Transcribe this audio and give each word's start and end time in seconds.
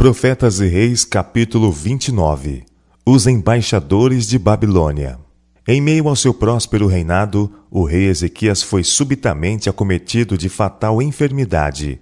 Profetas 0.00 0.60
e 0.60 0.66
Reis, 0.66 1.04
capítulo 1.04 1.70
29 1.70 2.64
Os 3.04 3.26
embaixadores 3.26 4.26
de 4.26 4.38
Babilônia. 4.38 5.18
Em 5.68 5.78
meio 5.78 6.08
ao 6.08 6.16
seu 6.16 6.32
próspero 6.32 6.86
reinado, 6.86 7.52
o 7.70 7.84
rei 7.84 8.06
Ezequias 8.06 8.62
foi 8.62 8.82
subitamente 8.82 9.68
acometido 9.68 10.38
de 10.38 10.48
fatal 10.48 11.02
enfermidade. 11.02 12.00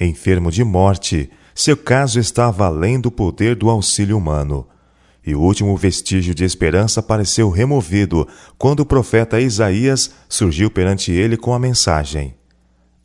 Enfermo 0.00 0.50
de 0.50 0.64
morte, 0.64 1.30
seu 1.54 1.76
caso 1.76 2.18
estava 2.18 2.66
além 2.66 2.98
do 2.98 3.12
poder 3.12 3.54
do 3.54 3.70
auxílio 3.70 4.18
humano. 4.18 4.66
E 5.24 5.32
o 5.32 5.40
último 5.40 5.76
vestígio 5.76 6.34
de 6.34 6.42
esperança 6.42 7.00
pareceu 7.00 7.48
removido 7.48 8.26
quando 8.58 8.80
o 8.80 8.86
profeta 8.86 9.40
Isaías 9.40 10.10
surgiu 10.28 10.68
perante 10.68 11.12
ele 11.12 11.36
com 11.36 11.54
a 11.54 11.60
mensagem: 11.60 12.34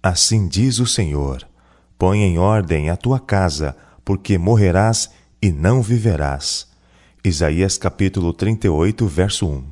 Assim 0.01 0.47
diz 0.47 0.79
o 0.79 0.87
Senhor: 0.87 1.47
Põe 1.95 2.23
em 2.23 2.39
ordem 2.39 2.89
a 2.89 2.97
tua 2.97 3.19
casa, 3.19 3.77
porque 4.03 4.37
morrerás 4.37 5.09
e 5.41 5.51
não 5.51 5.81
viverás. 5.81 6.67
Isaías 7.23 7.77
capítulo 7.77 8.33
38, 8.33 9.05
verso 9.07 9.47
1. 9.47 9.63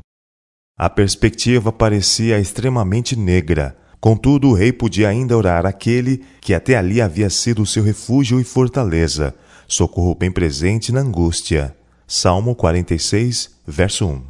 A 0.77 0.89
perspectiva 0.89 1.71
parecia 1.71 2.39
extremamente 2.39 3.15
negra. 3.15 3.77
Contudo, 3.99 4.49
o 4.49 4.53
rei 4.53 4.71
podia 4.71 5.09
ainda 5.09 5.35
orar 5.35 5.65
aquele 5.65 6.23
que 6.39 6.53
até 6.53 6.77
ali 6.77 7.01
havia 7.01 7.29
sido 7.29 7.65
seu 7.65 7.83
refúgio 7.83 8.39
e 8.39 8.43
fortaleza, 8.43 9.35
socorro 9.67 10.15
bem 10.15 10.31
presente 10.31 10.91
na 10.91 11.01
angústia. 11.01 11.75
Salmo 12.07 12.55
46, 12.55 13.57
verso 13.67 14.07
1. 14.07 14.23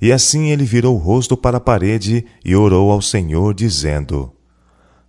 E 0.00 0.12
assim 0.12 0.50
ele 0.50 0.64
virou 0.64 0.94
o 0.94 0.98
rosto 0.98 1.36
para 1.36 1.58
a 1.58 1.60
parede 1.60 2.24
e 2.44 2.54
orou 2.54 2.90
ao 2.90 3.02
Senhor, 3.02 3.52
dizendo: 3.52 4.32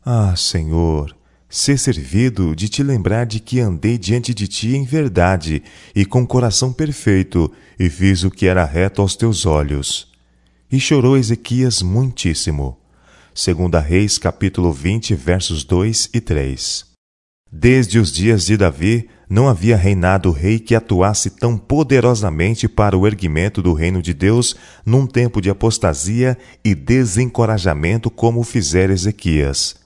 Ah, 0.04 0.36
Senhor, 0.36 1.16
ser 1.52 1.78
servido 1.78 2.56
de 2.56 2.70
te 2.70 2.82
lembrar 2.82 3.26
de 3.26 3.42
que 3.42 3.60
andei 3.60 3.98
diante 3.98 4.34
de 4.34 4.48
ti 4.48 4.74
em 4.74 4.86
verdade 4.86 5.62
e 5.94 6.06
com 6.06 6.26
coração 6.26 6.72
perfeito, 6.72 7.52
e 7.78 7.90
fiz 7.90 8.24
o 8.24 8.32
que 8.32 8.48
era 8.48 8.64
reto 8.64 9.02
aos 9.02 9.18
teus 9.18 9.46
olhos. 9.46 10.08
E 10.72 10.80
chorou 10.80 11.18
Ezequias 11.18 11.82
muitíssimo. 11.82 12.78
Segunda 13.36 13.82
Reis, 13.82 14.18
capítulo 14.18 14.72
20, 14.72 15.14
versos 15.14 15.66
2 15.66 16.10
e 16.14 16.22
3. 16.22 16.86
Desde 17.52 18.00
os 18.00 18.14
dias 18.14 18.46
de 18.46 18.56
Davi, 18.56 19.10
não 19.30 19.50
havia 19.50 19.76
reinado 19.76 20.32
rei 20.32 20.58
que 20.58 20.74
atuasse 20.74 21.30
tão 21.32 21.58
poderosamente 21.58 22.70
para 22.70 22.98
o 22.98 23.06
erguimento 23.06 23.62
do 23.62 23.74
reino 23.74 24.02
de 24.02 24.14
Deus 24.14 24.56
num 24.86 25.06
tempo 25.06 25.42
de 25.42 25.50
apostasia 25.50 26.38
e 26.64 26.74
desencorajamento 26.74 28.10
como 28.10 28.42
fizera 28.44 28.94
Ezequias. 28.94 29.81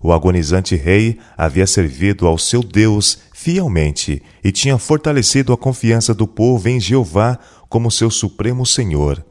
O 0.00 0.12
agonizante 0.12 0.76
rei 0.76 1.18
havia 1.36 1.66
servido 1.66 2.26
ao 2.26 2.36
seu 2.36 2.62
Deus 2.62 3.18
fielmente 3.32 4.22
e 4.44 4.52
tinha 4.52 4.78
fortalecido 4.78 5.52
a 5.52 5.56
confiança 5.56 6.14
do 6.14 6.26
povo 6.26 6.68
em 6.68 6.78
Jeová 6.78 7.38
como 7.68 7.90
seu 7.90 8.10
supremo 8.10 8.66
Senhor. 8.66 9.24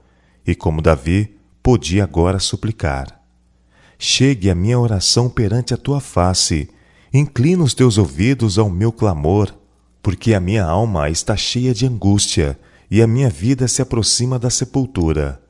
E 0.45 0.55
como 0.55 0.81
Davi, 0.81 1.37
podia 1.61 2.03
agora 2.03 2.39
suplicar: 2.39 3.21
Chegue 3.97 4.49
a 4.49 4.55
minha 4.55 4.79
oração 4.79 5.29
perante 5.29 5.73
a 5.73 5.77
tua 5.77 5.99
face, 5.99 6.69
inclina 7.13 7.63
os 7.63 7.73
teus 7.73 7.97
ouvidos 7.97 8.57
ao 8.57 8.69
meu 8.69 8.91
clamor, 8.91 9.53
porque 10.01 10.33
a 10.33 10.39
minha 10.39 10.63
alma 10.63 11.09
está 11.09 11.35
cheia 11.35 11.73
de 11.73 11.85
angústia 11.85 12.59
e 12.89 13.01
a 13.01 13.07
minha 13.07 13.29
vida 13.29 13.67
se 13.67 13.81
aproxima 13.81 14.37
da 14.37 14.49
sepultura. 14.49 15.41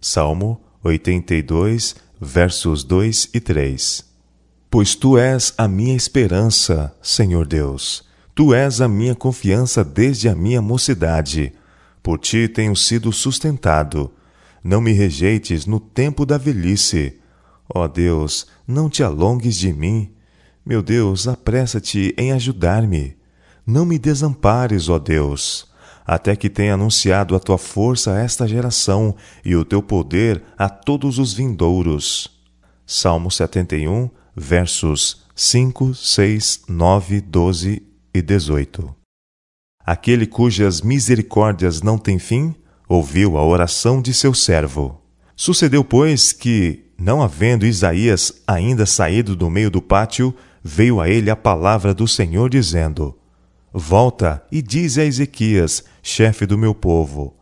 Salmo 0.00 0.60
82, 0.82 1.96
versos 2.20 2.84
2 2.84 3.30
e 3.32 3.40
3 3.40 4.13
Pois 4.74 4.96
tu 4.96 5.16
és 5.16 5.54
a 5.56 5.68
minha 5.68 5.94
esperança, 5.94 6.92
Senhor 7.00 7.46
Deus. 7.46 8.02
Tu 8.34 8.52
és 8.52 8.80
a 8.80 8.88
minha 8.88 9.14
confiança 9.14 9.84
desde 9.84 10.28
a 10.28 10.34
minha 10.34 10.60
mocidade. 10.60 11.52
Por 12.02 12.18
ti 12.18 12.48
tenho 12.48 12.74
sido 12.74 13.12
sustentado. 13.12 14.10
Não 14.64 14.80
me 14.80 14.90
rejeites 14.90 15.64
no 15.64 15.78
tempo 15.78 16.26
da 16.26 16.36
velhice. 16.36 17.20
Ó 17.72 17.86
Deus, 17.86 18.48
não 18.66 18.90
te 18.90 19.04
alongues 19.04 19.56
de 19.56 19.72
mim. 19.72 20.10
Meu 20.66 20.82
Deus, 20.82 21.28
apressa-te 21.28 22.12
em 22.18 22.32
ajudar-me. 22.32 23.16
Não 23.64 23.86
me 23.86 23.96
desampares, 23.96 24.88
ó 24.88 24.98
Deus, 24.98 25.68
até 26.04 26.34
que 26.34 26.50
tenha 26.50 26.74
anunciado 26.74 27.36
a 27.36 27.38
tua 27.38 27.58
força 27.58 28.14
a 28.14 28.18
esta 28.18 28.48
geração 28.48 29.14
e 29.44 29.54
o 29.54 29.64
teu 29.64 29.80
poder 29.80 30.42
a 30.58 30.68
todos 30.68 31.20
os 31.20 31.32
vindouros. 31.32 32.28
Salmo 32.84 33.30
71, 33.30 34.10
versos 34.36 35.24
5, 35.34 35.94
6, 35.94 36.62
9, 36.68 37.20
12 37.20 37.82
e 38.12 38.22
18. 38.22 38.94
Aquele 39.84 40.26
cujas 40.26 40.80
misericórdias 40.80 41.82
não 41.82 41.98
têm 41.98 42.18
fim, 42.18 42.54
ouviu 42.88 43.36
a 43.36 43.44
oração 43.44 44.00
de 44.00 44.14
seu 44.14 44.32
servo. 44.34 45.00
Sucedeu, 45.36 45.84
pois, 45.84 46.32
que, 46.32 46.84
não 46.98 47.22
havendo 47.22 47.66
Isaías 47.66 48.42
ainda 48.46 48.86
saído 48.86 49.36
do 49.36 49.50
meio 49.50 49.70
do 49.70 49.82
pátio, 49.82 50.34
veio 50.62 51.00
a 51.00 51.08
ele 51.08 51.30
a 51.30 51.36
palavra 51.36 51.92
do 51.92 52.08
Senhor, 52.08 52.48
dizendo: 52.48 53.16
Volta 53.72 54.42
e 54.50 54.62
dize 54.62 55.00
a 55.00 55.04
Ezequias, 55.04 55.84
chefe 56.02 56.46
do 56.46 56.56
meu 56.56 56.74
povo: 56.74 57.36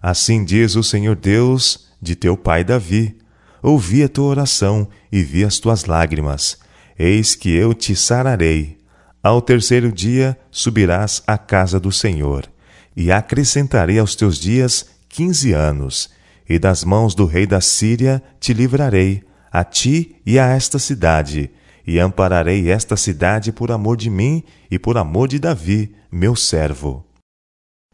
Assim 0.00 0.44
diz 0.44 0.76
o 0.76 0.82
Senhor 0.82 1.16
Deus 1.16 1.88
de 2.00 2.14
teu 2.14 2.36
pai 2.36 2.62
Davi: 2.62 3.16
Ouvi 3.62 4.02
a 4.02 4.08
tua 4.08 4.26
oração 4.26 4.88
e 5.10 5.22
vi 5.22 5.44
as 5.44 5.58
tuas 5.58 5.84
lágrimas. 5.84 6.58
Eis 6.98 7.34
que 7.34 7.50
eu 7.50 7.74
te 7.74 7.94
sararei. 7.96 8.78
Ao 9.22 9.42
terceiro 9.42 9.90
dia 9.90 10.38
subirás 10.50 11.22
à 11.26 11.36
casa 11.36 11.80
do 11.80 11.90
Senhor, 11.90 12.48
e 12.96 13.10
acrescentarei 13.10 13.98
aos 13.98 14.14
teus 14.14 14.38
dias 14.38 14.86
quinze 15.08 15.52
anos, 15.52 16.10
e 16.48 16.58
das 16.58 16.84
mãos 16.84 17.14
do 17.14 17.26
rei 17.26 17.46
da 17.46 17.60
Síria 17.60 18.22
te 18.40 18.52
livrarei, 18.52 19.22
a 19.50 19.64
ti 19.64 20.16
e 20.24 20.38
a 20.38 20.46
esta 20.46 20.78
cidade, 20.78 21.50
e 21.86 21.98
ampararei 21.98 22.70
esta 22.70 22.96
cidade 22.96 23.50
por 23.50 23.72
amor 23.72 23.96
de 23.96 24.08
mim 24.08 24.42
e 24.70 24.78
por 24.78 24.96
amor 24.96 25.26
de 25.26 25.38
Davi, 25.38 25.94
meu 26.10 26.36
servo. 26.36 27.04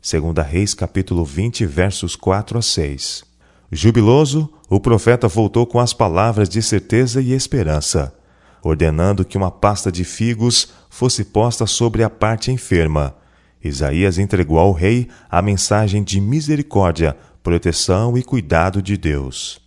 Segunda 0.00 0.42
Reis 0.42 0.74
capítulo 0.74 1.24
20, 1.24 1.64
versos 1.64 2.14
4 2.14 2.58
a 2.58 2.62
6. 2.62 3.33
Jubiloso, 3.70 4.48
o 4.68 4.78
profeta 4.78 5.26
voltou 5.26 5.66
com 5.66 5.80
as 5.80 5.92
palavras 5.92 6.48
de 6.48 6.62
certeza 6.62 7.20
e 7.20 7.32
esperança, 7.32 8.14
ordenando 8.62 9.24
que 9.24 9.36
uma 9.36 9.50
pasta 9.50 9.90
de 9.90 10.04
figos 10.04 10.68
fosse 10.88 11.24
posta 11.24 11.66
sobre 11.66 12.02
a 12.02 12.10
parte 12.10 12.50
enferma. 12.52 13.16
Isaías 13.62 14.18
entregou 14.18 14.58
ao 14.58 14.72
rei 14.72 15.08
a 15.30 15.40
mensagem 15.40 16.02
de 16.02 16.20
misericórdia, 16.20 17.16
proteção 17.42 18.16
e 18.16 18.22
cuidado 18.22 18.82
de 18.82 18.96
Deus. 18.96 19.60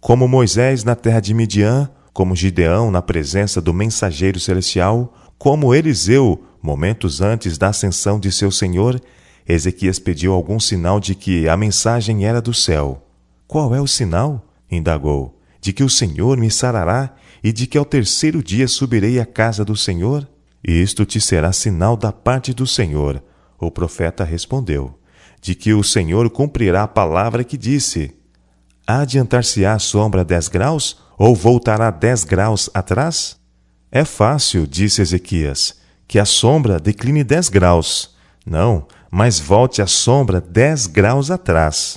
Como 0.00 0.26
Moisés 0.26 0.82
na 0.82 0.94
terra 0.94 1.20
de 1.20 1.32
Midian, 1.32 1.90
como 2.12 2.36
Gideão 2.36 2.90
na 2.90 3.02
presença 3.02 3.60
do 3.60 3.72
mensageiro 3.72 4.40
celestial, 4.40 5.14
como 5.38 5.74
Eliseu, 5.74 6.42
momentos 6.62 7.20
antes 7.20 7.58
da 7.58 7.68
ascensão 7.68 8.18
de 8.18 8.32
seu 8.32 8.50
Senhor, 8.50 9.00
Ezequias 9.46 9.98
pediu 9.98 10.32
algum 10.32 10.58
sinal 10.58 10.98
de 10.98 11.14
que 11.14 11.48
a 11.48 11.56
mensagem 11.56 12.24
era 12.24 12.40
do 12.40 12.54
céu. 12.54 13.03
Qual 13.46 13.74
é 13.74 13.80
o 13.80 13.86
sinal? 13.86 14.46
indagou. 14.70 15.40
De 15.60 15.72
que 15.72 15.82
o 15.82 15.88
Senhor 15.88 16.36
me 16.36 16.50
sarará 16.50 17.14
e 17.42 17.52
de 17.52 17.66
que 17.66 17.78
ao 17.78 17.84
terceiro 17.84 18.42
dia 18.42 18.68
subirei 18.68 19.18
à 19.18 19.26
casa 19.26 19.64
do 19.64 19.76
Senhor? 19.76 20.28
Isto 20.62 21.04
te 21.04 21.20
será 21.20 21.52
sinal 21.52 21.96
da 21.96 22.10
parte 22.10 22.52
do 22.52 22.66
Senhor. 22.66 23.22
O 23.58 23.70
profeta 23.70 24.24
respondeu: 24.24 24.98
De 25.40 25.54
que 25.54 25.72
o 25.72 25.82
Senhor 25.82 26.28
cumprirá 26.30 26.82
a 26.82 26.88
palavra 26.88 27.44
que 27.44 27.56
disse: 27.56 28.14
Adiantar-se-á 28.86 29.74
a 29.74 29.78
sombra 29.78 30.24
dez 30.24 30.48
graus 30.48 30.98
ou 31.18 31.34
voltará 31.34 31.90
dez 31.90 32.24
graus 32.24 32.68
atrás? 32.74 33.36
É 33.90 34.04
fácil, 34.04 34.66
disse 34.66 35.00
Ezequias, 35.00 35.78
que 36.08 36.18
a 36.18 36.24
sombra 36.24 36.80
decline 36.80 37.22
dez 37.22 37.48
graus. 37.48 38.14
Não, 38.44 38.86
mas 39.10 39.38
volte 39.38 39.80
a 39.80 39.86
sombra 39.86 40.40
dez 40.40 40.86
graus 40.86 41.30
atrás. 41.30 41.96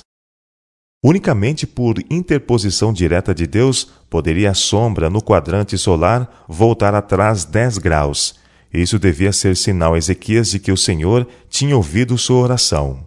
Unicamente 1.02 1.64
por 1.64 1.96
interposição 2.10 2.92
direta 2.92 3.32
de 3.32 3.46
Deus 3.46 3.88
poderia 4.10 4.50
a 4.50 4.54
sombra 4.54 5.08
no 5.08 5.22
quadrante 5.22 5.78
solar 5.78 6.44
voltar 6.48 6.92
atrás 6.92 7.44
10 7.44 7.78
graus. 7.78 8.34
Isso 8.74 8.98
devia 8.98 9.32
ser 9.32 9.56
sinal 9.56 9.94
a 9.94 9.98
Ezequias 9.98 10.50
de 10.50 10.58
que 10.58 10.72
o 10.72 10.76
Senhor 10.76 11.26
tinha 11.48 11.76
ouvido 11.76 12.18
sua 12.18 12.40
oração. 12.40 13.06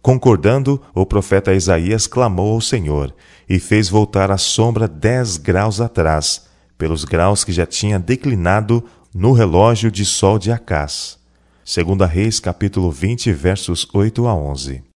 Concordando, 0.00 0.80
o 0.94 1.04
profeta 1.04 1.52
Isaías 1.52 2.06
clamou 2.06 2.54
ao 2.54 2.60
Senhor 2.60 3.14
e 3.46 3.58
fez 3.58 3.90
voltar 3.90 4.30
a 4.30 4.38
sombra 4.38 4.88
dez 4.88 5.36
graus 5.36 5.78
atrás, 5.78 6.46
pelos 6.78 7.04
graus 7.04 7.44
que 7.44 7.52
já 7.52 7.66
tinha 7.66 7.98
declinado 7.98 8.82
no 9.14 9.32
relógio 9.32 9.90
de 9.90 10.06
sol 10.06 10.38
de 10.38 10.50
Acás. 10.50 11.18
Segunda 11.62 12.06
Reis, 12.06 12.40
capítulo 12.40 12.90
20, 12.90 13.30
versos 13.32 13.86
8 13.92 14.26
a 14.26 14.34
11. 14.34 14.89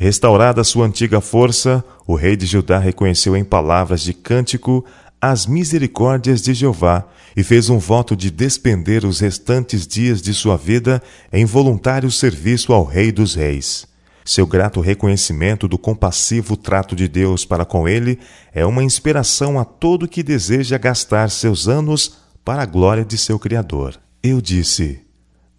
Restaurada 0.00 0.64
sua 0.64 0.86
antiga 0.86 1.20
força, 1.20 1.84
o 2.06 2.14
rei 2.14 2.34
de 2.34 2.46
Judá 2.46 2.78
reconheceu 2.78 3.36
em 3.36 3.44
palavras 3.44 4.00
de 4.00 4.14
cântico 4.14 4.82
as 5.20 5.44
misericórdias 5.44 6.40
de 6.40 6.54
Jeová 6.54 7.06
e 7.36 7.44
fez 7.44 7.68
um 7.68 7.76
voto 7.78 8.16
de 8.16 8.30
despender 8.30 9.04
os 9.04 9.20
restantes 9.20 9.86
dias 9.86 10.22
de 10.22 10.32
sua 10.32 10.56
vida 10.56 11.02
em 11.30 11.44
voluntário 11.44 12.10
serviço 12.10 12.72
ao 12.72 12.82
Rei 12.82 13.12
dos 13.12 13.34
Reis. 13.34 13.86
Seu 14.24 14.46
grato 14.46 14.80
reconhecimento 14.80 15.68
do 15.68 15.76
compassivo 15.76 16.56
trato 16.56 16.96
de 16.96 17.06
Deus 17.06 17.44
para 17.44 17.66
com 17.66 17.86
ele 17.86 18.18
é 18.54 18.64
uma 18.64 18.82
inspiração 18.82 19.60
a 19.60 19.66
todo 19.66 20.08
que 20.08 20.22
deseja 20.22 20.78
gastar 20.78 21.28
seus 21.28 21.68
anos 21.68 22.16
para 22.42 22.62
a 22.62 22.66
glória 22.66 23.04
de 23.04 23.18
seu 23.18 23.38
Criador. 23.38 24.00
Eu 24.22 24.40
disse: 24.40 25.02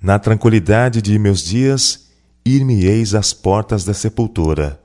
Na 0.01 0.17
tranquilidade 0.17 0.99
de 0.99 1.19
meus 1.19 1.43
dias, 1.43 2.10
ir-me-eis 2.45 3.13
às 3.13 3.33
portas 3.33 3.83
da 3.83 3.93
sepultura. 3.93 4.81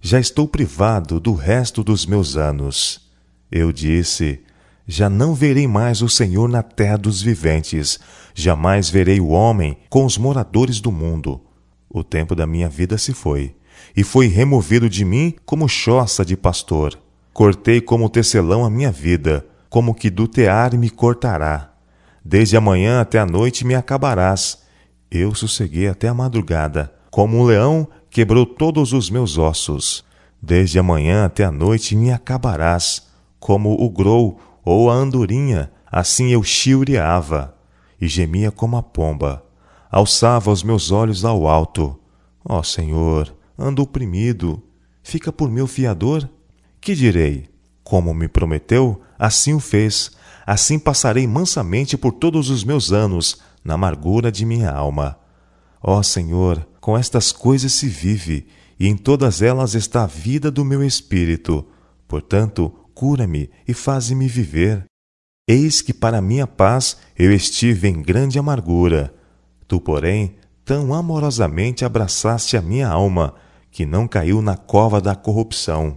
Já 0.00 0.18
estou 0.18 0.48
privado 0.48 1.20
do 1.20 1.34
resto 1.34 1.82
dos 1.84 2.06
meus 2.06 2.36
anos. 2.36 3.10
Eu 3.50 3.72
disse: 3.72 4.40
Já 4.86 5.10
não 5.10 5.34
verei 5.34 5.66
mais 5.66 6.02
o 6.02 6.08
Senhor 6.08 6.48
na 6.48 6.62
terra 6.62 6.96
dos 6.96 7.20
viventes, 7.20 7.98
jamais 8.34 8.88
verei 8.88 9.20
o 9.20 9.28
homem 9.28 9.76
com 9.88 10.04
os 10.04 10.16
moradores 10.16 10.80
do 10.80 10.90
mundo. 10.90 11.40
O 11.88 12.04
tempo 12.04 12.34
da 12.34 12.46
minha 12.46 12.68
vida 12.68 12.96
se 12.96 13.12
foi, 13.12 13.54
e 13.96 14.04
foi 14.04 14.28
removido 14.28 14.88
de 14.88 15.04
mim 15.04 15.34
como 15.44 15.68
choça 15.68 16.24
de 16.24 16.36
pastor. 16.36 16.98
Cortei 17.32 17.80
como 17.80 18.08
tecelão 18.08 18.64
a 18.64 18.70
minha 18.70 18.92
vida, 18.92 19.44
como 19.68 19.94
que 19.94 20.08
do 20.08 20.26
tear 20.26 20.76
me 20.76 20.88
cortará. 20.88 21.74
Desde 22.24 22.56
a 22.56 22.60
manhã 22.60 23.00
até 23.00 23.18
a 23.18 23.26
noite 23.26 23.66
me 23.66 23.74
acabarás. 23.74 24.58
Eu 25.10 25.34
sosseguei 25.34 25.88
até 25.88 26.06
a 26.06 26.14
madrugada. 26.14 26.99
Como 27.10 27.38
um 27.38 27.44
leão, 27.44 27.88
quebrou 28.08 28.46
todos 28.46 28.92
os 28.92 29.10
meus 29.10 29.36
ossos. 29.38 30.04
Desde 30.40 30.78
a 30.78 30.82
manhã 30.82 31.24
até 31.24 31.44
a 31.44 31.50
noite 31.50 31.96
me 31.96 32.12
acabarás. 32.12 33.08
Como 33.38 33.72
o 33.82 33.90
grou 33.90 34.40
ou 34.64 34.90
a 34.90 34.94
andorinha, 34.94 35.70
assim 35.90 36.30
eu 36.30 36.42
chilreava 36.42 37.54
e 38.00 38.06
gemia 38.06 38.50
como 38.50 38.76
a 38.76 38.82
pomba 38.82 39.42
alçava 39.90 40.50
os 40.50 40.62
meus 40.62 40.90
olhos 40.90 41.24
ao 41.24 41.48
alto. 41.48 41.98
Ó 42.44 42.60
oh, 42.60 42.62
Senhor, 42.62 43.34
ando 43.58 43.82
oprimido, 43.82 44.62
fica 45.02 45.32
por 45.32 45.50
meu 45.50 45.66
fiador? 45.66 46.28
Que 46.80 46.94
direi? 46.94 47.48
Como 47.82 48.14
me 48.14 48.28
prometeu, 48.28 49.00
assim 49.18 49.52
o 49.52 49.60
fez, 49.60 50.12
assim 50.46 50.78
passarei 50.78 51.26
mansamente 51.26 51.98
por 51.98 52.12
todos 52.12 52.48
os 52.48 52.62
meus 52.62 52.92
anos, 52.92 53.40
na 53.64 53.74
amargura 53.74 54.30
de 54.30 54.46
minha 54.46 54.70
alma. 54.70 55.18
Ó 55.82 55.98
oh, 55.98 56.02
Senhor, 56.02 56.66
com 56.80 56.96
estas 56.96 57.32
coisas 57.32 57.72
se 57.72 57.86
vive, 57.86 58.46
e 58.78 58.86
em 58.88 58.96
todas 58.96 59.42
elas 59.42 59.74
está 59.74 60.04
a 60.04 60.06
vida 60.06 60.50
do 60.50 60.64
meu 60.64 60.82
espírito. 60.82 61.66
Portanto, 62.08 62.72
cura-me 62.94 63.50
e 63.68 63.74
faze-me 63.74 64.26
viver. 64.26 64.84
Eis 65.46 65.82
que 65.82 65.92
para 65.92 66.22
minha 66.22 66.46
paz 66.46 66.96
eu 67.18 67.32
estive 67.32 67.88
em 67.88 68.00
grande 68.00 68.38
amargura 68.38 69.14
Tu, 69.70 69.80
porém, 69.80 70.34
tão 70.64 70.92
amorosamente 70.92 71.84
abraçaste 71.84 72.56
a 72.56 72.60
minha 72.60 72.88
alma, 72.88 73.36
que 73.70 73.86
não 73.86 74.08
caiu 74.08 74.42
na 74.42 74.56
cova 74.56 75.00
da 75.00 75.14
corrupção, 75.14 75.96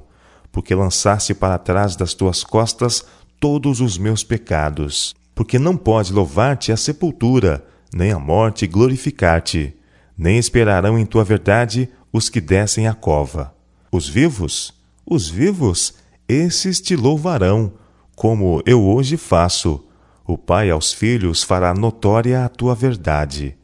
porque 0.51 0.75
lançaste 0.75 1.33
para 1.33 1.57
trás 1.57 1.95
das 1.95 2.13
tuas 2.13 2.43
costas 2.43 3.03
todos 3.39 3.81
os 3.81 3.97
meus 3.97 4.23
pecados. 4.23 5.15
Porque 5.33 5.57
não 5.57 5.75
pode 5.75 6.13
louvar-te 6.13 6.71
a 6.71 6.77
sepultura, 6.77 7.65
nem 7.91 8.11
a 8.11 8.19
morte 8.19 8.67
glorificar-te, 8.67 9.75
nem 10.17 10.37
esperarão 10.37 10.97
em 10.97 11.05
tua 11.05 11.23
verdade 11.23 11.89
os 12.11 12.29
que 12.29 12.39
descem 12.39 12.87
à 12.87 12.93
cova. 12.93 13.53
Os 13.91 14.07
vivos, 14.07 14.73
os 15.05 15.29
vivos, 15.29 15.95
esses 16.27 16.79
te 16.79 16.95
louvarão, 16.95 17.73
como 18.15 18.61
eu 18.65 18.83
hoje 18.83 19.17
faço. 19.17 19.85
O 20.25 20.37
Pai 20.37 20.69
aos 20.69 20.93
filhos 20.93 21.43
fará 21.43 21.73
notória 21.73 22.45
a 22.45 22.49
tua 22.49 22.73
verdade. 22.73 23.57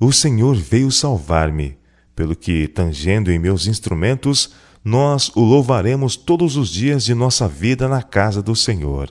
O 0.00 0.12
Senhor 0.12 0.56
veio 0.56 0.90
salvar-me, 0.90 1.76
pelo 2.16 2.34
que, 2.34 2.68
tangendo 2.68 3.30
em 3.30 3.38
meus 3.38 3.66
instrumentos, 3.66 4.52
nós 4.84 5.30
o 5.34 5.40
louvaremos 5.40 6.16
todos 6.16 6.56
os 6.56 6.68
dias 6.68 7.04
de 7.04 7.14
nossa 7.14 7.48
vida 7.48 7.88
na 7.88 8.02
casa 8.02 8.42
do 8.42 8.54
Senhor. 8.54 9.10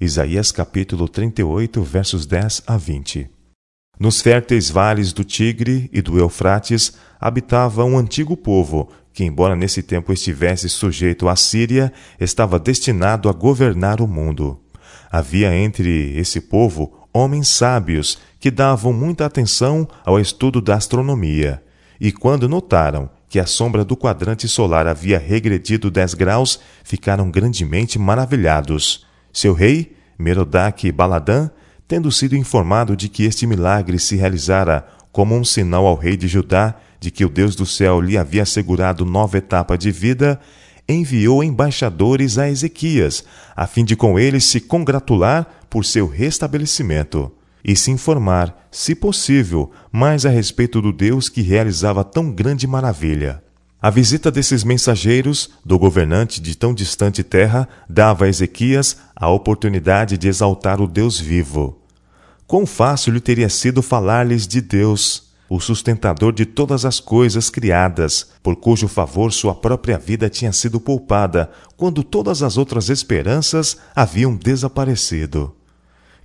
Isaías 0.00 0.52
capítulo 0.52 1.08
38, 1.08 1.82
versos 1.82 2.26
10 2.26 2.62
a 2.66 2.76
20. 2.76 3.37
Nos 3.98 4.20
férteis 4.20 4.70
vales 4.70 5.12
do 5.12 5.24
Tigre 5.24 5.90
e 5.92 6.00
do 6.00 6.18
Eufrates 6.18 6.92
habitava 7.20 7.84
um 7.84 7.98
antigo 7.98 8.36
povo, 8.36 8.88
que, 9.12 9.24
embora 9.24 9.56
nesse 9.56 9.82
tempo 9.82 10.12
estivesse 10.12 10.68
sujeito 10.68 11.28
à 11.28 11.34
Síria, 11.34 11.92
estava 12.20 12.60
destinado 12.60 13.28
a 13.28 13.32
governar 13.32 14.00
o 14.00 14.06
mundo. 14.06 14.60
Havia 15.10 15.52
entre 15.52 16.16
esse 16.16 16.40
povo 16.40 17.08
homens 17.12 17.48
sábios 17.48 18.18
que 18.38 18.52
davam 18.52 18.92
muita 18.92 19.26
atenção 19.26 19.88
ao 20.04 20.20
estudo 20.20 20.60
da 20.60 20.76
astronomia, 20.76 21.60
e 22.00 22.12
quando 22.12 22.48
notaram 22.48 23.10
que 23.28 23.40
a 23.40 23.46
sombra 23.46 23.84
do 23.84 23.96
quadrante 23.96 24.46
solar 24.46 24.86
havia 24.86 25.18
regredido 25.18 25.90
dez 25.90 26.14
graus, 26.14 26.60
ficaram 26.84 27.30
grandemente 27.30 27.98
maravilhados. 27.98 29.04
Seu 29.32 29.52
rei, 29.52 29.96
Merodach 30.16 30.90
Baladã, 30.92 31.50
tendo 31.88 32.12
sido 32.12 32.36
informado 32.36 32.94
de 32.94 33.08
que 33.08 33.24
este 33.24 33.46
milagre 33.46 33.98
se 33.98 34.14
realizara 34.14 34.86
como 35.10 35.34
um 35.34 35.42
sinal 35.42 35.86
ao 35.86 35.96
rei 35.96 36.16
de 36.16 36.28
Judá 36.28 36.76
de 37.00 37.10
que 37.10 37.24
o 37.24 37.28
Deus 37.28 37.54
do 37.54 37.64
céu 37.64 38.00
lhe 38.00 38.18
havia 38.18 38.42
assegurado 38.42 39.04
nova 39.04 39.38
etapa 39.38 39.76
de 39.78 39.90
vida, 39.90 40.38
enviou 40.88 41.42
embaixadores 41.44 42.38
a 42.38 42.48
Ezequias, 42.48 43.24
a 43.56 43.66
fim 43.66 43.84
de 43.84 43.94
com 43.94 44.18
ele 44.18 44.40
se 44.40 44.60
congratular 44.60 45.46
por 45.70 45.84
seu 45.84 46.06
restabelecimento 46.06 47.30
e 47.64 47.76
se 47.76 47.90
informar, 47.90 48.68
se 48.70 48.94
possível, 48.94 49.70
mais 49.92 50.24
a 50.24 50.30
respeito 50.30 50.80
do 50.80 50.92
Deus 50.92 51.28
que 51.28 51.42
realizava 51.42 52.04
tão 52.04 52.30
grande 52.30 52.66
maravilha. 52.66 53.42
A 53.80 53.90
visita 53.90 54.28
desses 54.28 54.64
mensageiros, 54.64 55.50
do 55.64 55.78
governante 55.78 56.40
de 56.40 56.56
tão 56.56 56.74
distante 56.74 57.22
terra, 57.22 57.68
dava 57.88 58.24
a 58.24 58.28
Ezequias 58.28 58.96
a 59.14 59.30
oportunidade 59.30 60.18
de 60.18 60.26
exaltar 60.26 60.80
o 60.80 60.88
Deus 60.88 61.20
vivo. 61.20 61.78
Quão 62.44 62.66
fácil 62.66 63.12
lhe 63.12 63.20
teria 63.20 63.48
sido 63.48 63.80
falar-lhes 63.80 64.48
de 64.48 64.60
Deus, 64.60 65.28
o 65.48 65.60
sustentador 65.60 66.32
de 66.32 66.44
todas 66.44 66.84
as 66.84 66.98
coisas 66.98 67.50
criadas, 67.50 68.30
por 68.42 68.56
cujo 68.56 68.88
favor 68.88 69.32
sua 69.32 69.54
própria 69.54 69.96
vida 69.96 70.28
tinha 70.28 70.52
sido 70.52 70.80
poupada, 70.80 71.48
quando 71.76 72.02
todas 72.02 72.42
as 72.42 72.56
outras 72.56 72.88
esperanças 72.88 73.76
haviam 73.94 74.34
desaparecido. 74.34 75.54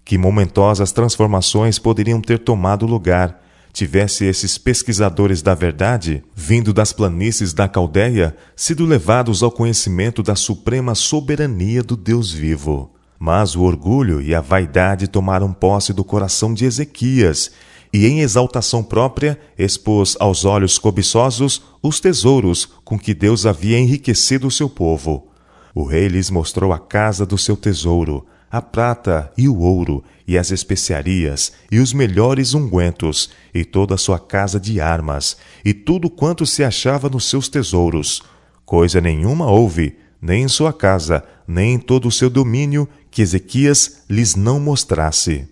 Que 0.04 0.18
momentosas 0.18 0.92
transformações 0.92 1.78
poderiam 1.78 2.20
ter 2.20 2.40
tomado 2.40 2.88
lugar, 2.88 3.43
tivesse 3.74 4.24
esses 4.26 4.58
pesquisadores 4.60 5.42
da 5.42 5.56
verdade, 5.56 6.24
vindo 6.36 6.72
das 6.72 6.94
planícies 6.94 7.54
da 7.54 7.68
Caldeia, 7.68 8.38
sido 8.56 8.86
levados 8.86 9.42
ao 9.42 9.52
conhecimento 9.52 10.22
da 10.22 10.36
suprema 10.36 10.94
soberania 10.94 11.82
do 11.82 11.98
Deus 11.98 12.32
vivo. 12.32 12.94
Mas 13.18 13.56
o 13.56 13.64
orgulho 13.64 14.22
e 14.22 14.36
a 14.36 14.42
vaidade 14.42 15.08
tomaram 15.08 15.52
posse 15.52 15.92
do 15.92 16.04
coração 16.04 16.54
de 16.54 16.66
Ezequias, 16.66 17.52
e 17.92 18.06
em 18.06 18.22
exaltação 18.22 18.84
própria 18.84 19.40
expôs 19.58 20.16
aos 20.20 20.46
olhos 20.46 20.78
cobiçosos 20.78 21.62
os 21.82 22.00
tesouros 22.00 22.68
com 22.84 22.98
que 22.98 23.14
Deus 23.14 23.46
havia 23.46 23.80
enriquecido 23.80 24.48
o 24.48 24.52
seu 24.52 24.70
povo. 24.70 25.28
O 25.74 25.84
rei 25.84 26.08
lhes 26.08 26.30
mostrou 26.30 26.72
a 26.74 26.80
casa 26.80 27.26
do 27.26 27.38
seu 27.38 27.58
tesouro, 27.58 28.26
a 28.54 28.62
prata 28.62 29.34
e 29.36 29.50
o 29.50 29.58
ouro, 29.58 30.04
e 30.28 30.38
as 30.38 30.52
especiarias, 30.52 31.54
e 31.72 31.80
os 31.80 31.92
melhores 31.92 32.54
ungüentos, 32.54 33.32
e 33.52 33.66
toda 33.66 33.96
a 33.96 33.98
sua 33.98 34.20
casa 34.20 34.60
de 34.60 34.80
armas, 34.80 35.36
e 35.66 35.74
tudo 35.74 36.08
quanto 36.08 36.46
se 36.46 36.64
achava 36.64 37.10
nos 37.10 37.28
seus 37.28 37.50
tesouros. 37.50 38.22
Coisa 38.64 39.02
nenhuma 39.02 39.50
houve, 39.50 39.98
nem 40.22 40.44
em 40.44 40.48
sua 40.48 40.72
casa, 40.72 41.24
nem 41.48 41.74
em 41.74 41.80
todo 41.80 42.08
o 42.08 42.12
seu 42.12 42.30
domínio, 42.30 42.88
que 43.10 43.24
Ezequias 43.24 44.04
lhes 44.08 44.36
não 44.36 44.60
mostrasse. 44.60 45.50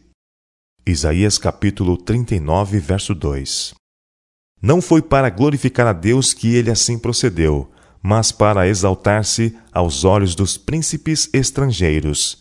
Isaías 0.86 1.40
capítulo 1.40 1.98
39, 1.98 2.78
verso 2.78 3.16
2 3.16 3.74
Não 4.62 4.80
foi 4.80 5.02
para 5.02 5.32
glorificar 5.32 5.88
a 5.88 5.94
Deus 5.94 6.36
que 6.36 6.54
ele 6.54 6.70
assim 6.70 7.00
procedeu, 7.00 7.72
mas 8.00 8.32
para 8.32 8.68
exaltar-se 8.68 9.58
aos 9.74 10.04
olhos 10.04 10.36
dos 10.36 10.56
príncipes 10.56 11.28
estrangeiros. 11.34 12.41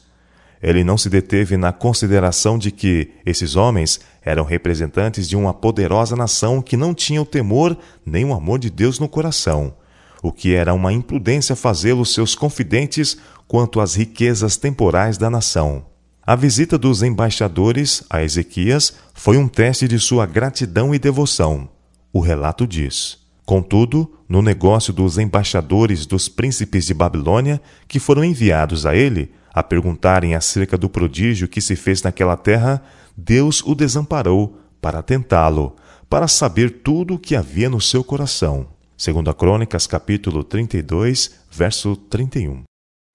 Ele 0.62 0.84
não 0.84 0.98
se 0.98 1.08
deteve 1.08 1.56
na 1.56 1.72
consideração 1.72 2.58
de 2.58 2.70
que 2.70 3.12
esses 3.24 3.56
homens 3.56 4.00
eram 4.22 4.44
representantes 4.44 5.28
de 5.28 5.36
uma 5.36 5.54
poderosa 5.54 6.14
nação 6.14 6.60
que 6.60 6.76
não 6.76 6.92
tinha 6.92 7.22
o 7.22 7.26
temor 7.26 7.76
nem 8.04 8.24
o 8.24 8.34
amor 8.34 8.58
de 8.58 8.68
Deus 8.68 8.98
no 8.98 9.08
coração, 9.08 9.74
o 10.22 10.30
que 10.30 10.54
era 10.54 10.74
uma 10.74 10.92
imprudência 10.92 11.56
fazê-los 11.56 12.12
seus 12.12 12.34
confidentes 12.34 13.16
quanto 13.48 13.80
às 13.80 13.94
riquezas 13.94 14.56
temporais 14.56 15.16
da 15.16 15.30
nação. 15.30 15.86
A 16.22 16.36
visita 16.36 16.76
dos 16.76 17.02
embaixadores 17.02 18.04
a 18.10 18.22
Ezequias 18.22 18.94
foi 19.14 19.38
um 19.38 19.48
teste 19.48 19.88
de 19.88 19.98
sua 19.98 20.26
gratidão 20.26 20.94
e 20.94 20.98
devoção. 20.98 21.68
O 22.12 22.20
relato 22.20 22.66
diz: 22.66 23.18
Contudo, 23.46 24.08
no 24.28 24.42
negócio 24.42 24.92
dos 24.92 25.18
embaixadores 25.18 26.06
dos 26.06 26.28
príncipes 26.28 26.86
de 26.86 26.94
Babilônia, 26.94 27.60
que 27.88 27.98
foram 27.98 28.22
enviados 28.22 28.86
a 28.86 28.94
ele, 28.94 29.32
A 29.52 29.62
perguntarem 29.62 30.34
acerca 30.34 30.78
do 30.78 30.88
prodígio 30.88 31.48
que 31.48 31.60
se 31.60 31.74
fez 31.74 32.02
naquela 32.02 32.36
terra, 32.36 32.82
Deus 33.16 33.62
o 33.62 33.74
desamparou 33.74 34.58
para 34.80 35.02
tentá-lo, 35.02 35.76
para 36.08 36.28
saber 36.28 36.82
tudo 36.82 37.14
o 37.14 37.18
que 37.18 37.36
havia 37.36 37.68
no 37.68 37.80
seu 37.80 38.02
coração. 38.02 38.66
Segundo 38.96 39.30
a 39.30 39.34
Crônicas, 39.34 39.86
capítulo 39.86 40.44
32, 40.44 41.32
verso 41.50 41.96
31. 41.96 42.62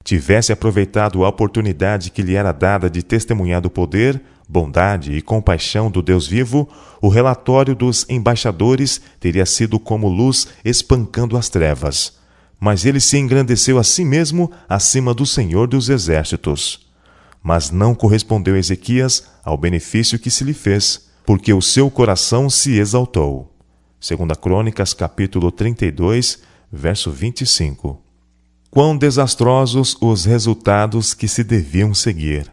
Tivesse 0.04 0.52
aproveitado 0.52 1.24
a 1.26 1.30
oportunidade 1.30 2.12
que 2.12 2.22
lhe 2.22 2.36
era 2.36 2.52
dada 2.52 2.90
de 2.90 3.02
testemunhar 3.02 3.62
do 3.62 3.70
poder, 3.70 4.22
bondade 4.48 5.14
e 5.14 5.22
compaixão 5.22 5.90
do 5.90 6.02
Deus 6.02 6.28
vivo, 6.28 6.70
o 7.02 7.08
relatório 7.08 7.76
dos 7.76 8.06
embaixadores 8.10 9.02
teria 9.20 9.46
sido 9.46 9.80
como 9.80 10.08
luz 10.08 10.48
espancando 10.64 11.36
as 11.36 11.50
trevas. 11.50 12.18
Mas 12.66 12.84
ele 12.84 13.00
se 13.00 13.16
engrandeceu 13.16 13.78
a 13.78 13.84
si 13.84 14.04
mesmo 14.04 14.52
acima 14.68 15.14
do 15.14 15.24
Senhor 15.24 15.68
dos 15.68 15.88
Exércitos. 15.88 16.90
Mas 17.44 17.70
não 17.70 17.94
correspondeu 17.94 18.58
Ezequias 18.58 19.28
ao 19.44 19.56
benefício 19.56 20.18
que 20.18 20.32
se 20.32 20.44
lhe 20.44 20.52
fez, 20.52 21.12
porque 21.28 21.54
o 21.54 21.62
seu 21.62 21.92
coração 21.92 22.50
se 22.50 22.80
exaltou. 22.80 23.56
Segunda 24.00 24.36
Crônicas, 24.36 24.96
capítulo 24.96 25.52
32, 25.52 26.42
verso 26.74 27.12
25. 27.12 28.02
Quão 28.72 28.98
desastrosos 28.98 29.96
os 30.02 30.26
resultados 30.26 31.14
que 31.14 31.28
se 31.28 31.44
deviam 31.44 31.94
seguir. 31.94 32.52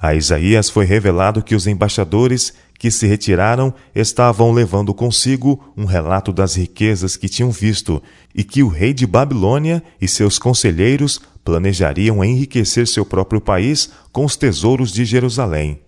A 0.00 0.14
Isaías 0.14 0.70
foi 0.70 0.84
revelado 0.84 1.42
que 1.42 1.56
os 1.56 1.66
embaixadores 1.66 2.52
que 2.78 2.88
se 2.88 3.06
retiraram 3.08 3.74
estavam 3.92 4.52
levando 4.52 4.94
consigo 4.94 5.72
um 5.76 5.84
relato 5.84 6.32
das 6.32 6.54
riquezas 6.54 7.16
que 7.16 7.28
tinham 7.28 7.50
visto 7.50 8.00
e 8.32 8.44
que 8.44 8.62
o 8.62 8.68
rei 8.68 8.94
de 8.94 9.04
Babilônia 9.04 9.82
e 10.00 10.06
seus 10.06 10.38
conselheiros 10.38 11.20
planejariam 11.44 12.24
enriquecer 12.24 12.86
seu 12.86 13.04
próprio 13.04 13.40
país 13.40 13.90
com 14.12 14.24
os 14.24 14.36
tesouros 14.36 14.92
de 14.92 15.04
Jerusalém. 15.04 15.80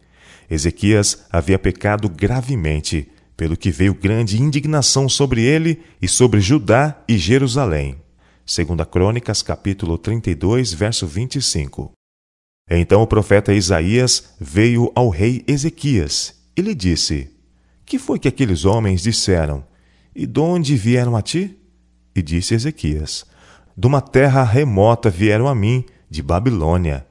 Ezequias 0.50 1.26
havia 1.31 1.61
pecado 1.61 2.09
gravemente, 2.09 3.09
pelo 3.37 3.57
que 3.57 3.71
veio 3.71 3.95
grande 3.95 4.43
indignação 4.43 5.09
sobre 5.09 5.43
ele 5.43 5.81
e 6.02 6.09
sobre 6.09 6.40
Judá 6.40 7.00
e 7.07 7.17
Jerusalém. 7.17 7.97
Segunda 8.45 8.85
Crônicas, 8.85 9.43
capítulo 9.43 9.97
32, 9.97 10.73
verso 10.73 11.07
25. 11.07 11.93
Então 12.71 13.03
o 13.03 13.07
profeta 13.07 13.53
Isaías 13.53 14.33
veio 14.41 14.93
ao 14.95 15.09
rei 15.09 15.43
Ezequias 15.49 16.41
e 16.57 16.62
lhe 16.62 16.75
disse: 16.75 17.29
Que 17.85 17.99
foi 17.99 18.19
que 18.19 18.29
aqueles 18.29 18.65
homens 18.65 19.03
disseram? 19.03 19.65
E 20.15 20.25
de 20.25 20.39
onde 20.39 20.77
vieram 20.77 21.17
a 21.17 21.23
ti? 21.23 21.59
E 22.15 22.23
disse 22.23 22.55
Ezequias: 22.55 23.27
De 23.77 23.87
uma 23.89 24.00
terra 24.00 24.45
remota 24.45 25.11
vieram 25.11 25.49
a 25.49 25.55
mim, 25.55 25.85
de 26.09 26.23
Babilônia. 26.23 27.05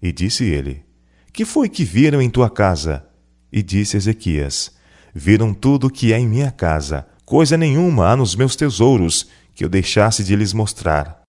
E 0.00 0.12
disse 0.12 0.44
ele: 0.44 0.84
Que 1.32 1.44
foi 1.44 1.68
que 1.68 1.84
viram 1.84 2.22
em 2.22 2.30
tua 2.30 2.48
casa? 2.48 3.04
E 3.52 3.60
disse 3.60 3.96
Ezequias: 3.96 4.70
Viram 5.12 5.52
tudo 5.52 5.90
que 5.90 6.12
é 6.12 6.18
em 6.18 6.28
minha 6.28 6.52
casa, 6.52 7.06
coisa 7.24 7.56
nenhuma 7.56 8.08
há 8.08 8.16
nos 8.16 8.36
meus 8.36 8.54
tesouros, 8.54 9.28
que 9.54 9.64
eu 9.64 9.68
deixasse 9.68 10.22
de 10.22 10.36
lhes 10.36 10.52
mostrar. 10.52 11.21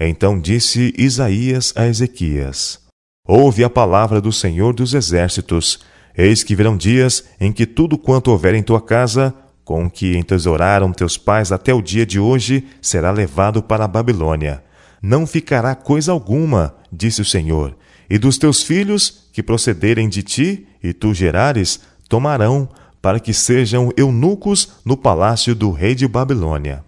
Então 0.00 0.40
disse 0.40 0.94
Isaías 0.96 1.74
a 1.76 1.86
Ezequias: 1.86 2.80
Ouve 3.28 3.62
a 3.62 3.68
palavra 3.68 4.18
do 4.20 4.32
Senhor 4.32 4.72
dos 4.72 4.94
Exércitos. 4.94 5.78
Eis 6.16 6.42
que 6.42 6.56
virão 6.56 6.76
dias 6.76 7.24
em 7.38 7.52
que 7.52 7.66
tudo 7.66 7.98
quanto 7.98 8.30
houver 8.30 8.54
em 8.54 8.62
tua 8.62 8.80
casa, 8.80 9.32
com 9.64 9.88
que 9.88 10.16
entesouraram 10.16 10.92
teus 10.92 11.16
pais 11.16 11.52
até 11.52 11.72
o 11.72 11.80
dia 11.82 12.04
de 12.04 12.18
hoje, 12.18 12.66
será 12.80 13.10
levado 13.10 13.62
para 13.62 13.84
a 13.84 13.88
Babilônia. 13.88 14.64
Não 15.02 15.26
ficará 15.26 15.74
coisa 15.74 16.12
alguma, 16.12 16.74
disse 16.90 17.20
o 17.20 17.24
Senhor, 17.24 17.76
e 18.08 18.18
dos 18.18 18.36
teus 18.36 18.62
filhos, 18.62 19.28
que 19.32 19.42
procederem 19.42 20.08
de 20.08 20.22
ti, 20.22 20.66
e 20.82 20.92
tu 20.92 21.14
gerares, 21.14 21.80
tomarão, 22.08 22.68
para 23.00 23.20
que 23.20 23.32
sejam 23.32 23.90
eunucos 23.96 24.72
no 24.84 24.96
palácio 24.96 25.54
do 25.54 25.70
rei 25.70 25.94
de 25.94 26.08
Babilônia. 26.08 26.84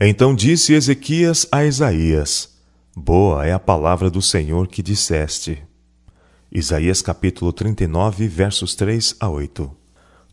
Então 0.00 0.34
disse 0.34 0.72
Ezequias 0.72 1.46
a 1.52 1.64
Isaías: 1.64 2.48
Boa 2.96 3.46
é 3.46 3.52
a 3.52 3.60
palavra 3.60 4.10
do 4.10 4.20
Senhor 4.20 4.66
que 4.66 4.82
disseste. 4.82 5.62
Isaías 6.50 7.00
capítulo 7.00 7.52
39, 7.52 8.26
versos 8.26 8.74
3 8.74 9.14
a 9.20 9.28
8. 9.28 9.70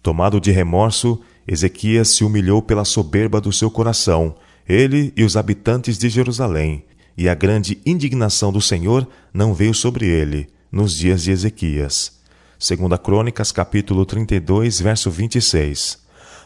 Tomado 0.01 0.41
de 0.41 0.49
remorso, 0.49 1.21
Ezequias 1.47 2.09
se 2.09 2.23
humilhou 2.23 2.63
pela 2.63 2.83
soberba 2.83 3.39
do 3.39 3.53
seu 3.53 3.69
coração, 3.69 4.35
ele 4.67 5.13
e 5.15 5.23
os 5.23 5.37
habitantes 5.37 5.95
de 5.95 6.09
Jerusalém, 6.09 6.83
e 7.15 7.29
a 7.29 7.35
grande 7.35 7.79
indignação 7.85 8.51
do 8.51 8.61
Senhor 8.61 9.07
não 9.31 9.53
veio 9.53 9.75
sobre 9.75 10.07
ele 10.07 10.47
nos 10.71 10.97
dias 10.97 11.21
de 11.21 11.29
Ezequias. 11.29 12.19
Segunda 12.57 12.97
Crônicas 12.97 13.51
capítulo 13.51 14.07
32, 14.07 14.81
verso 14.81 15.11
26. 15.11 15.99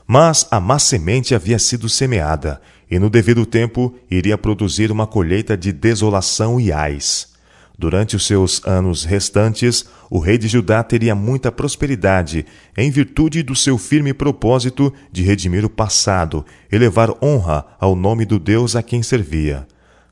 Mas 0.07 0.47
a 0.51 0.59
má 0.59 0.77
semente 0.77 1.33
havia 1.33 1.57
sido 1.57 1.89
semeada, 1.89 2.61
e 2.89 2.99
no 2.99 3.09
devido 3.09 3.45
tempo 3.45 3.95
iria 4.09 4.37
produzir 4.37 4.91
uma 4.91 5.07
colheita 5.07 5.57
de 5.57 5.71
desolação 5.71 6.59
e 6.59 6.71
ais. 6.71 7.33
Durante 7.77 8.15
os 8.15 8.25
seus 8.25 8.65
anos 8.65 9.03
restantes, 9.03 9.85
o 10.09 10.19
rei 10.19 10.37
de 10.37 10.47
Judá 10.47 10.81
teria 10.81 11.13
muita 11.13 11.51
prosperidade, 11.51 12.45
em 12.77 12.89
virtude 12.89 13.43
do 13.43 13.55
seu 13.55 13.77
firme 13.77 14.13
propósito 14.13 14.93
de 15.11 15.23
redimir 15.23 15.65
o 15.65 15.69
passado 15.69 16.45
e 16.71 16.77
levar 16.77 17.11
honra 17.21 17.65
ao 17.79 17.95
nome 17.95 18.25
do 18.25 18.39
Deus 18.39 18.75
a 18.75 18.83
quem 18.83 19.03
servia. 19.03 19.67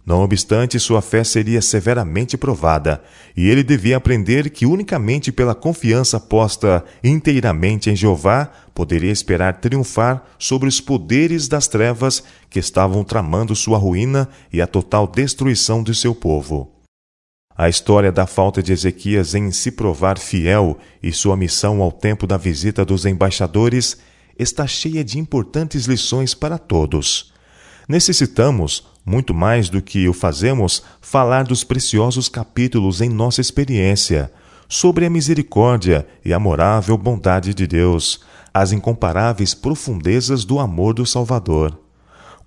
Não 0.05 0.21
obstante, 0.21 0.77
sua 0.79 1.01
fé 1.01 1.23
seria 1.23 1.61
severamente 1.61 2.35
provada, 2.35 3.01
e 3.37 3.47
ele 3.47 3.63
devia 3.63 3.95
aprender 3.95 4.49
que 4.49 4.65
unicamente 4.65 5.31
pela 5.31 5.55
confiança 5.55 6.19
posta 6.19 6.83
inteiramente 7.01 7.89
em 7.89 7.95
Jeová 7.95 8.51
poderia 8.75 9.11
esperar 9.11 9.61
triunfar 9.61 10.23
sobre 10.37 10.67
os 10.67 10.81
poderes 10.81 11.47
das 11.47 11.69
trevas 11.69 12.21
que 12.49 12.59
estavam 12.59 13.01
tramando 13.03 13.55
sua 13.55 13.77
ruína 13.77 14.27
e 14.51 14.61
a 14.61 14.67
total 14.67 15.07
destruição 15.07 15.81
de 15.81 15.95
seu 15.95 16.13
povo. 16.13 16.69
A 17.55 17.69
história 17.69 18.11
da 18.11 18.27
falta 18.27 18.61
de 18.61 18.73
Ezequias 18.73 19.33
em 19.35 19.51
se 19.51 19.71
provar 19.71 20.17
fiel 20.17 20.77
e 21.01 21.13
sua 21.13 21.37
missão 21.37 21.81
ao 21.81 21.91
tempo 21.91 22.27
da 22.27 22.35
visita 22.35 22.83
dos 22.83 23.05
embaixadores 23.05 23.97
está 24.37 24.67
cheia 24.67 25.03
de 25.03 25.17
importantes 25.17 25.85
lições 25.85 26.33
para 26.33 26.57
todos. 26.57 27.31
Necessitamos, 27.87 28.87
muito 29.05 29.33
mais 29.33 29.69
do 29.69 29.81
que 29.81 30.07
o 30.07 30.13
fazemos, 30.13 30.83
falar 31.01 31.43
dos 31.43 31.63
preciosos 31.63 32.29
capítulos 32.29 33.01
em 33.01 33.09
nossa 33.09 33.41
experiência, 33.41 34.31
sobre 34.67 35.05
a 35.05 35.09
misericórdia 35.09 36.07
e 36.23 36.33
amorável 36.33 36.97
bondade 36.97 37.53
de 37.53 37.67
Deus, 37.67 38.21
as 38.53 38.71
incomparáveis 38.71 39.53
profundezas 39.53 40.45
do 40.45 40.59
amor 40.59 40.93
do 40.93 41.05
Salvador. 41.05 41.79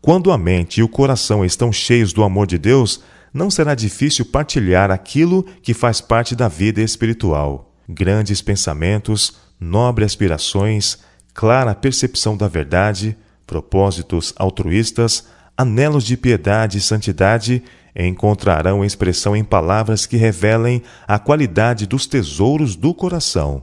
Quando 0.01 0.31
a 0.31 0.39
mente 0.39 0.81
e 0.81 0.83
o 0.83 0.89
coração 0.89 1.45
estão 1.45 1.73
cheios 1.73 2.13
do 2.13 2.23
amor 2.23 2.47
de 2.47 2.59
Deus, 2.59 3.03
não 3.35 3.51
será 3.51 3.75
difícil 3.75 4.25
partilhar 4.25 4.91
aquilo 4.91 5.43
que 5.63 5.75
faz 5.75 6.01
parte 6.01 6.35
da 6.35 6.49
vida 6.49 6.81
espiritual. 6.81 7.75
Grandes 7.89 8.41
pensamentos, 8.41 9.37
nobres 9.61 10.07
aspirações, 10.13 10.99
clara 11.35 11.75
percepção 11.75 12.37
da 12.37 12.49
verdade, 12.49 13.17
propósitos 13.47 14.33
altruístas, 14.37 15.27
anelos 15.57 16.05
de 16.05 16.17
piedade 16.17 16.79
e 16.79 16.81
santidade 16.81 17.63
encontrarão 17.95 18.85
expressão 18.85 19.35
em 19.35 19.43
palavras 19.43 20.05
que 20.05 20.17
revelem 20.17 20.83
a 21.09 21.19
qualidade 21.19 21.87
dos 21.87 22.07
tesouros 22.07 22.77
do 22.77 22.93
coração. 22.93 23.63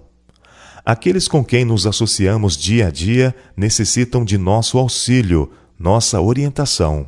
Aqueles 0.83 1.27
com 1.27 1.45
quem 1.45 1.63
nos 1.63 1.85
associamos 1.85 2.57
dia 2.57 2.87
a 2.87 2.91
dia 2.91 3.33
necessitam 3.55 4.25
de 4.25 4.37
nosso 4.37 4.77
auxílio, 4.77 5.51
nossa 5.77 6.19
orientação. 6.19 7.07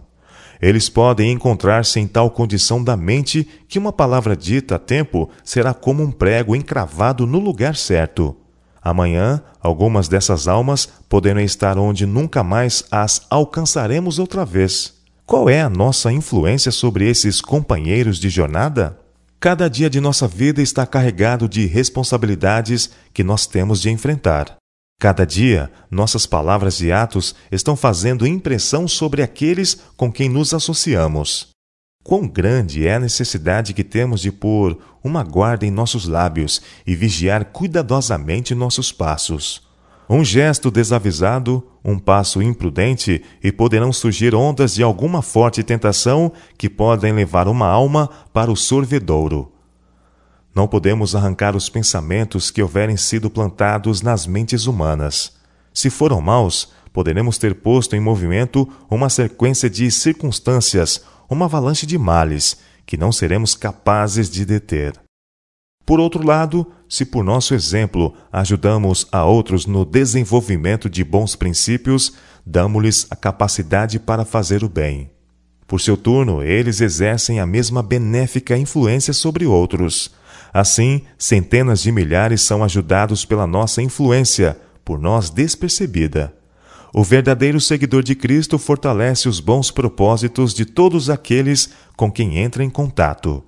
Eles 0.62 0.88
podem 0.88 1.32
encontrar-se 1.32 2.00
em 2.00 2.08
tal 2.08 2.32
condição 2.32 2.82
da 2.82 2.96
mente 2.96 3.46
que 3.68 3.78
uma 3.78 3.92
palavra 3.92 4.36
dita 4.36 4.76
a 4.76 4.80
tempo 4.80 5.30
será 5.44 5.74
como 5.74 6.04
um 6.04 6.12
prego 6.12 6.56
encravado 6.56 7.28
no 7.28 7.40
lugar 7.40 7.76
certo. 7.76 8.38
Amanhã, 8.86 9.42
algumas 9.60 10.08
dessas 10.08 10.48
almas 10.48 10.88
poderão 11.10 11.42
estar 11.42 11.76
onde 11.80 12.06
nunca 12.06 12.44
mais 12.44 12.84
as 12.92 13.26
alcançaremos 13.32 14.20
outra 14.20 14.46
vez. 14.46 14.94
Qual 15.26 15.50
é 15.50 15.60
a 15.60 15.70
nossa 15.72 16.12
influência 16.12 16.72
sobre 16.72 17.10
esses 17.10 17.42
companheiros 17.42 18.20
de 18.20 18.30
jornada? 18.30 19.00
Cada 19.40 19.68
dia 19.68 19.90
de 19.90 20.00
nossa 20.00 20.28
vida 20.28 20.62
está 20.62 20.86
carregado 20.86 21.50
de 21.50 21.66
responsabilidades 21.66 22.92
que 23.12 23.24
nós 23.24 23.48
temos 23.48 23.82
de 23.82 23.90
enfrentar. 23.90 24.56
Cada 25.00 25.26
dia, 25.26 25.72
nossas 25.90 26.28
palavras 26.28 26.80
e 26.80 26.92
atos 26.92 27.34
estão 27.52 27.76
fazendo 27.76 28.28
impressão 28.28 28.88
sobre 28.88 29.24
aqueles 29.24 29.80
com 29.98 30.12
quem 30.12 30.30
nos 30.30 30.54
associamos. 30.54 31.55
Quão 32.06 32.28
grande 32.28 32.86
é 32.86 32.94
a 32.94 33.00
necessidade 33.00 33.74
que 33.74 33.84
temos 33.84 34.22
de 34.22 34.32
pôr 34.32 34.78
uma 35.04 35.24
guarda 35.24 35.66
em 35.66 35.72
nossos 35.72 36.08
lábios 36.08 36.62
e 36.86 36.96
vigiar 36.96 37.46
cuidadosamente 37.46 38.54
nossos 38.54 38.92
passos. 38.92 39.68
Um 40.08 40.24
gesto 40.24 40.70
desavisado, 40.70 41.66
um 41.84 41.98
passo 41.98 42.44
imprudente, 42.44 43.24
e 43.44 43.52
poderão 43.52 43.92
surgir 43.92 44.36
ondas 44.36 44.76
de 44.76 44.84
alguma 44.84 45.24
forte 45.24 45.64
tentação 45.64 46.32
que 46.60 46.70
podem 46.70 47.12
levar 47.12 47.48
uma 47.48 47.68
alma 47.68 48.08
para 48.32 48.52
o 48.52 48.56
sorvedouro. 48.56 49.52
Não 50.54 50.68
podemos 50.68 51.16
arrancar 51.16 51.56
os 51.56 51.70
pensamentos 51.70 52.52
que 52.52 52.62
houverem 52.62 52.98
sido 52.98 53.32
plantados 53.32 54.04
nas 54.04 54.28
mentes 54.28 54.68
humanas. 54.68 55.38
Se 55.74 55.90
foram 55.90 56.22
maus, 56.22 56.72
poderemos 56.94 57.40
ter 57.40 57.56
posto 57.56 57.96
em 57.96 58.00
movimento 58.00 58.70
uma 58.92 59.10
sequência 59.10 59.68
de 59.68 59.90
circunstâncias, 59.90 61.04
uma 61.30 61.46
avalanche 61.46 61.86
de 61.86 61.98
males, 61.98 62.58
que 62.86 62.98
não 62.98 63.12
seremos 63.12 63.56
capazes 63.56 64.30
de 64.30 64.46
deter. 64.46 64.94
Por 65.86 66.00
outro 66.00 66.26
lado, 66.26 66.66
se 66.90 67.06
por 67.06 67.24
nosso 67.24 67.54
exemplo 67.54 68.14
ajudamos 68.32 69.08
a 69.12 69.24
outros 69.24 69.66
no 69.68 69.86
desenvolvimento 69.86 70.90
de 70.90 71.04
bons 71.04 71.36
princípios, 71.36 72.14
damos-lhes 72.46 73.06
a 73.10 73.16
capacidade 73.16 74.00
para 74.00 74.26
fazer 74.26 74.64
o 74.64 74.70
bem. 74.70 75.12
Por 75.68 75.82
seu 75.82 75.96
turno, 75.98 76.44
eles 76.44 76.82
exercem 76.82 77.40
a 77.40 77.46
mesma 77.46 77.82
benéfica 77.84 78.58
influência 78.58 79.14
sobre 79.14 79.46
outros. 79.46 80.12
Assim, 80.54 81.02
centenas 81.18 81.82
de 81.82 81.92
milhares 81.92 82.42
são 82.42 82.64
ajudados 82.64 83.26
pela 83.26 83.46
nossa 83.46 83.82
influência, 83.82 84.58
por 84.84 85.00
nós 85.00 85.30
despercebida. 85.30 86.34
O 86.98 87.04
verdadeiro 87.04 87.60
seguidor 87.60 88.02
de 88.02 88.16
Cristo 88.16 88.58
fortalece 88.58 89.28
os 89.28 89.42
bons 89.42 89.70
propósitos 89.70 90.54
de 90.54 90.64
todos 90.64 91.10
aqueles 91.10 91.70
com 91.98 92.10
quem 92.10 92.38
entra 92.38 92.64
em 92.64 92.70
contato. 92.70 93.44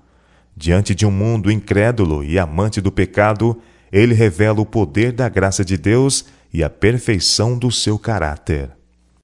Diante 0.54 0.94
de 0.94 1.06
um 1.06 1.10
mundo 1.10 1.50
incrédulo 1.50 2.22
e 2.22 2.38
amante 2.38 2.78
do 2.78 2.92
pecado, 2.92 3.58
ele 3.90 4.12
revela 4.12 4.60
o 4.60 4.66
poder 4.66 5.12
da 5.12 5.30
graça 5.30 5.64
de 5.64 5.78
Deus 5.78 6.26
e 6.52 6.62
a 6.62 6.68
perfeição 6.68 7.56
do 7.56 7.72
seu 7.72 7.98
caráter. 7.98 8.77